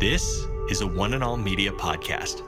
[0.00, 2.42] This is a One and All Media podcast.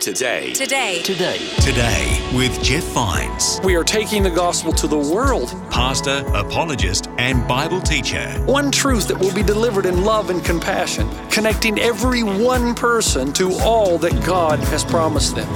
[0.00, 5.48] Today, Today, Today, Today with Jeff Vines, We are taking the gospel to the world.
[5.70, 8.28] pastor, apologist, and Bible teacher.
[8.44, 13.52] One truth that will be delivered in love and compassion, connecting every one person to
[13.60, 15.48] all that God has promised them.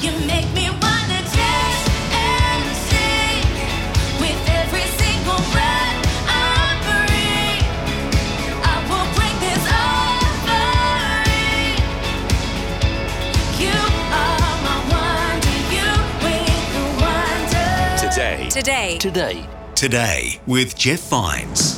[0.00, 0.68] You make me
[18.50, 21.76] today, today, today, Today with Jeff Vines.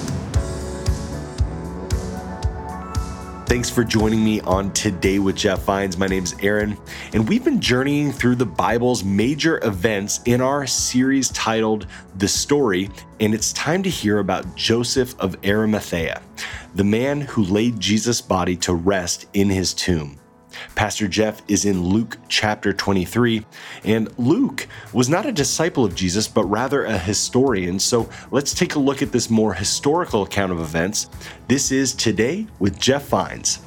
[3.46, 5.98] Thanks for joining me on Today with Jeff Vines.
[5.98, 6.78] My name's Aaron,
[7.12, 11.86] and we've been journeying through the Bible's major events in our series titled
[12.16, 12.88] The Story,
[13.20, 16.22] and it's time to hear about Joseph of Arimathea,
[16.74, 20.21] the man who laid Jesus' body to rest in his tomb.
[20.74, 23.44] Pastor Jeff is in Luke chapter 23,
[23.84, 27.78] and Luke was not a disciple of Jesus, but rather a historian.
[27.78, 31.08] So let's take a look at this more historical account of events.
[31.48, 33.60] This is Today with Jeff Vines.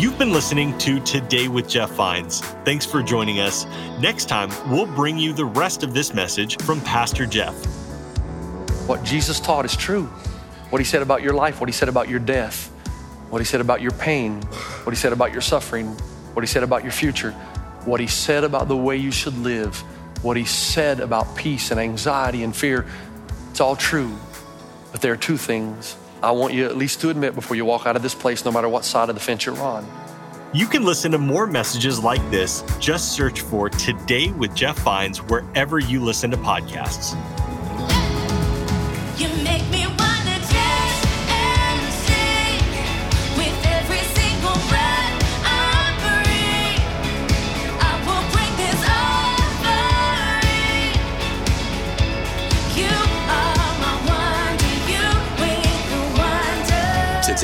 [0.00, 2.40] You've been listening to Today with Jeff Vines.
[2.64, 3.66] Thanks for joining us.
[4.00, 7.52] Next time, we'll bring you the rest of this message from Pastor Jeff.
[8.88, 10.04] What Jesus taught is true.
[10.70, 12.68] What he said about your life, what he said about your death,
[13.28, 14.40] what he said about your pain,
[14.84, 15.88] what he said about your suffering,
[16.32, 17.32] what he said about your future,
[17.84, 19.76] what he said about the way you should live,
[20.22, 22.86] what he said about peace and anxiety and fear.
[23.50, 24.16] It's all true.
[24.92, 27.86] But there are two things I want you at least to admit before you walk
[27.86, 29.86] out of this place, no matter what side of the fence you're on.
[30.52, 32.64] You can listen to more messages like this.
[32.80, 37.14] Just search for Today with Jeff Vines wherever you listen to podcasts.